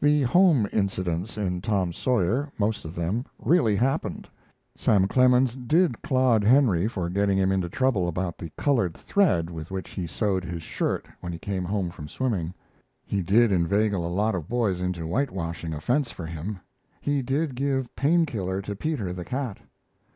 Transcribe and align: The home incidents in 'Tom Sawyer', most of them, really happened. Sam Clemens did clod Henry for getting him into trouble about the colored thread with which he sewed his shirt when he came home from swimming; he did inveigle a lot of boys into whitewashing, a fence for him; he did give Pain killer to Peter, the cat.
The 0.00 0.22
home 0.22 0.68
incidents 0.72 1.38
in 1.38 1.60
'Tom 1.60 1.92
Sawyer', 1.92 2.50
most 2.58 2.84
of 2.84 2.96
them, 2.96 3.24
really 3.38 3.76
happened. 3.76 4.26
Sam 4.74 5.06
Clemens 5.06 5.54
did 5.54 6.02
clod 6.02 6.42
Henry 6.42 6.88
for 6.88 7.08
getting 7.08 7.38
him 7.38 7.52
into 7.52 7.68
trouble 7.68 8.08
about 8.08 8.38
the 8.38 8.50
colored 8.58 8.94
thread 8.94 9.50
with 9.50 9.70
which 9.70 9.90
he 9.90 10.08
sewed 10.08 10.42
his 10.44 10.64
shirt 10.64 11.06
when 11.20 11.32
he 11.32 11.38
came 11.38 11.62
home 11.64 11.90
from 11.90 12.08
swimming; 12.08 12.52
he 13.06 13.22
did 13.22 13.52
inveigle 13.52 14.04
a 14.04 14.10
lot 14.12 14.34
of 14.34 14.48
boys 14.48 14.80
into 14.80 15.04
whitewashing, 15.06 15.72
a 15.72 15.80
fence 15.80 16.10
for 16.10 16.26
him; 16.26 16.58
he 17.00 17.22
did 17.22 17.54
give 17.54 17.94
Pain 17.94 18.26
killer 18.26 18.60
to 18.62 18.74
Peter, 18.74 19.12
the 19.12 19.24
cat. 19.24 19.58